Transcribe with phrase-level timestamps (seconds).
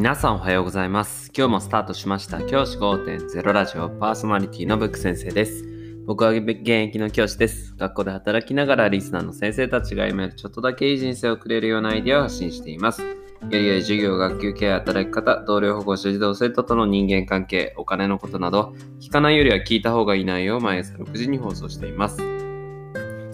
[0.00, 1.30] 皆さんおはようございます。
[1.36, 5.62] 今日もスタートしました教師5.0ラジオパーソナリティのブック先生です。
[6.06, 7.74] 僕は現役の教師です。
[7.76, 13.02] 学校で働きながらリスナーの先生たちが夢るちょっとだけいい人生をくれるようなアイデアを発信しています。
[13.02, 13.16] よ
[13.50, 18.72] り良い授業、学級経営、働き方、同僚保護者、児童生徒との人間関係、お金のことなど、
[19.02, 22.39] 聞かないよりは聞いた方がいい内容を毎朝6時に放送しています。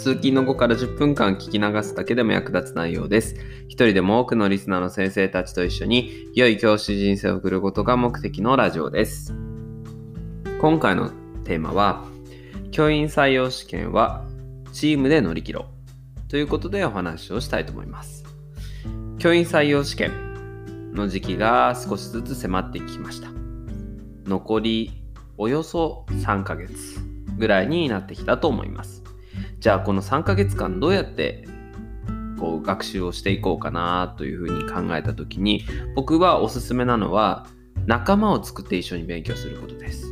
[0.07, 3.35] 通勤の後から10分間聞き流すだけでも役立つ内容です。
[3.67, 9.35] 一人でも多くのリスナーの先生たちと一緒に良い教師人生を送ることが目的のラジオです。
[10.61, 11.11] 今回の
[11.43, 12.05] テーマは、
[12.71, 14.25] 教員採用試験は
[14.73, 15.67] チームで乗り切ろ
[16.25, 18.25] うということでお話をしたいと思います。
[19.19, 23.27] 教員採用試験の時期が少しずつ迫ってきました。
[24.25, 25.03] 残り
[25.37, 27.01] およそ3ヶ月
[27.37, 29.06] ぐらいになってきたと思います。
[29.67, 31.45] じゃあこの3ヶ月間どうやって
[32.39, 35.65] こう学習をしていこうかなというふうに考えた時に
[35.97, 37.49] 僕はおすすめなのは
[37.85, 40.07] 仲間を作って一緒に勉強することです。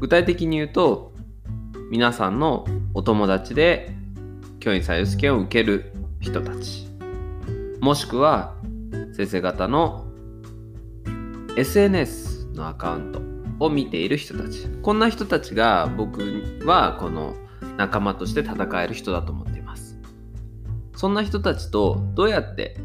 [0.00, 1.12] 具体的に言うと
[1.90, 3.94] 皆さんのお友達で
[4.58, 6.88] 教員採用試験を受ける人たち。
[7.82, 8.56] もしくは
[9.12, 10.06] 先生方の
[11.58, 13.33] SNS のアカウント。
[13.60, 14.66] を見ている人たち。
[14.82, 16.22] こんな人たちが僕
[16.64, 17.36] はこの
[17.76, 19.98] 仲間として戦える人だと思っています。
[20.96, 22.76] そんな人たちとどうやって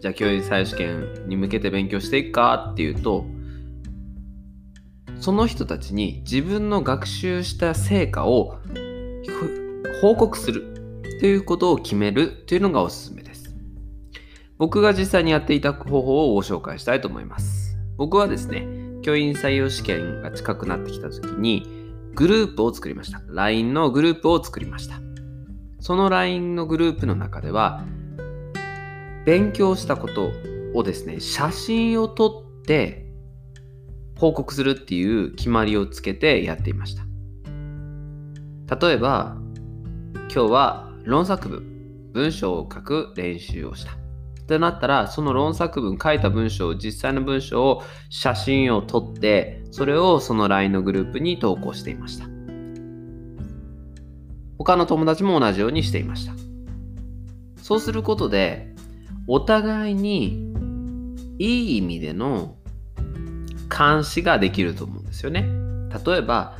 [0.00, 3.26] じゃあ教員採用試験に向けて勉強していくかっていうと
[5.18, 8.58] その人たちに自分の学習した成果を
[10.00, 13.54] 報告するということを決めるというのがおすすめです。
[14.58, 17.76] 僕が実際にやっていた方法をご紹介したいと思います。
[17.96, 21.64] 僕はですね教員採用試験が近くなってきた時に
[22.16, 23.22] グループを作りました。
[23.28, 24.96] LINE のグループを作りました。
[25.78, 27.84] その LINE のグループの中では
[29.24, 30.32] 勉強したこと
[30.74, 33.06] をですね写真を撮って
[34.18, 37.04] 報告するっていう決まりをつけてやっていました。
[38.76, 39.36] 例えば
[40.14, 44.05] 今日は論作文文章を書く練習をした。
[44.46, 52.26] ってなったらその論作文書いた文章を実際の文章を写真を撮ってそれをその LINE のグループに投稿していました。
[54.56, 56.32] 他の友達も同じようにしていました。
[57.60, 58.72] そうすることで
[59.26, 60.54] お互いに
[61.40, 62.54] いい意味での
[63.68, 65.44] 監視ができると思うんですよね。
[66.06, 66.56] 例えば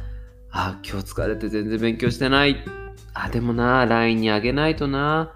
[0.50, 2.56] あ今日疲れて全然勉強してない。
[3.14, 5.32] あでもな LINE にあげないとな。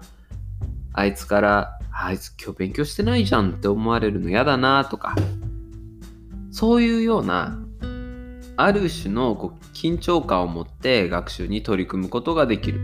[0.91, 5.15] あいつからあいつ今日勉強してないじゃんって思われるの嫌だなとか
[6.51, 7.59] そういうような
[8.57, 12.79] ある種のこう緊張感を持って学習に取り組むことができる。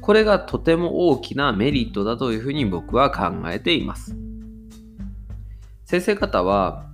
[0.00, 4.16] これがとても大きなメリットだというふうに僕は考えています。
[5.84, 6.89] 先生方は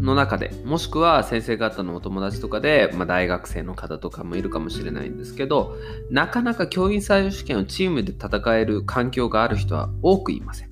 [0.00, 5.76] の中でもしくは先生方のお友達とかで、まあ、大学生の方とかもいるかもしれないんですけど
[6.10, 10.70] なかなか教員採用試験をチームで戦える環境がある人は多くいません。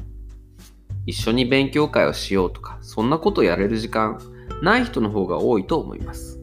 [1.06, 4.20] 一緒に勉強会をしようとかそんなことやれる時間
[4.62, 6.38] ない人の方が多いと思います。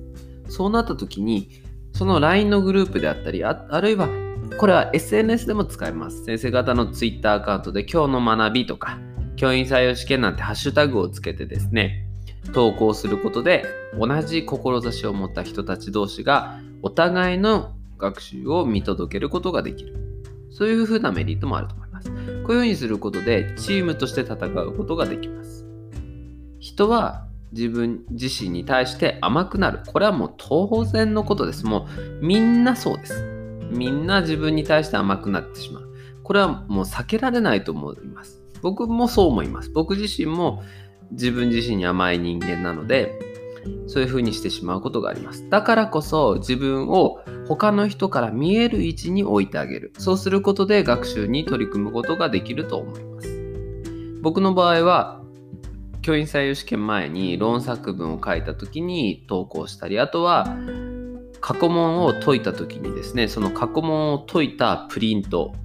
[0.50, 1.62] そうなった時に
[1.94, 4.09] その LINE のグループであったりああるいは
[4.57, 6.24] これは SNS でも使えます。
[6.24, 9.00] 先生方の Twitter アカウントで今日の学びとか
[9.35, 12.05] 教員採用試験なんてハッシュタグをつけてですね
[12.53, 13.66] 投稿することで
[13.97, 19.95] 同じ志を持った人たち同士がお互いの学習を見届けることができる。
[20.51, 22.09] そういうふうなメリットもあると思います。
[22.09, 25.66] こういうふうにすることでチームとして戦うことができます。
[26.59, 29.81] 人は自分自身に対して甘くなる。
[29.88, 31.66] これはもう当然のことです。
[31.66, 31.88] も
[32.22, 33.23] うみんなそうです。
[33.72, 35.89] みんな自分に対して甘くなってしまう。
[36.23, 38.41] これはもう避けられないと思います。
[38.62, 39.69] 僕もそう思います。
[39.72, 40.63] 僕自身も
[41.12, 43.20] 自分自身に甘い人間なので
[43.88, 45.50] そういう風にしてしまうことがあります。
[45.50, 49.94] だからこそ自分を他の人から見える位置に置いてあげる。
[49.98, 54.19] そうすることで学習に取り組むことができると思います。
[54.22, 55.22] 僕の場合は
[56.02, 60.56] 教員採用試験前に論作文を書いた時に投稿したりあとは
[61.42, 65.56] 過去問を解いた時にですねその過去問を解いたプリント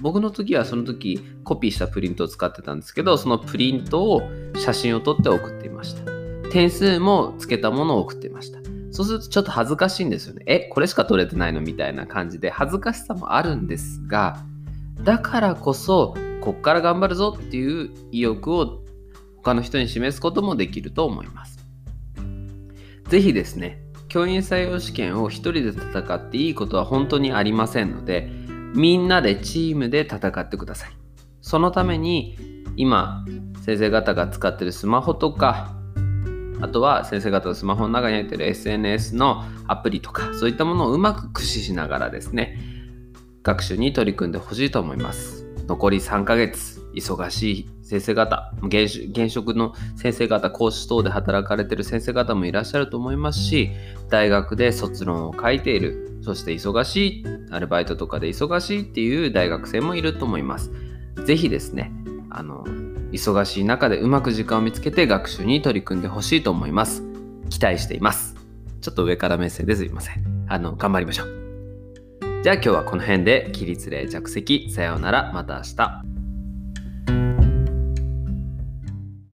[0.00, 4.22] 僕の時はその時コピーしたプリントを使ってたんですけどそのプリントを
[4.56, 6.02] 写真を撮って送っていました。
[6.50, 8.60] 点数もつけたものを送っていました。
[8.90, 10.42] そうするとちょっと恥ずかしいんですよね。
[10.46, 14.38] えこれしか取れてないのみたいな感じで恥ずかしさもあるんですが
[15.02, 18.80] だからこそこっから頑張るぞっていう意欲を
[19.36, 21.58] 他の人に示すこともできると思います。
[23.08, 28.30] 是非ですね教員採用試験を一人で戦っていいことは本当にありませんので
[28.76, 30.90] みんなでチームで戦ってください。
[31.40, 32.36] そのために
[32.76, 33.24] 今
[33.62, 35.74] 先生方が使ってるスマホとか
[36.60, 42.58] あとは先生方のスマホの中に入ってる SNS のアプリとかそういったものをうまく駆使しながらですね
[43.42, 53.70] 学習に取り組んでほしいと思います残り3ヶ月忙しい先生方現職の先生方講師等で働かれてる先生方もいらっしゃると思いますし
[54.08, 60.72] 大学で卒論を書いているそして忙しいアルバイトとかで忙しいっていう大学生もいると思います。
[61.24, 61.92] 是非ですね
[62.30, 62.64] あの
[63.12, 67.04] 忙しい中でうまく時間を見つけて学習に取り組んでほしいと思います。
[67.48, 68.34] 期待しています。
[68.80, 70.46] ちょっと上から目線ですいません。
[70.48, 71.46] あの頑張りましょう。
[72.42, 74.70] じゃあ今日はこの辺で起立例着席。
[74.70, 75.32] さようなら。
[75.32, 76.15] また明日。